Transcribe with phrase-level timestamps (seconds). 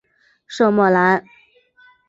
[0.47, 1.23] 圣莫兰。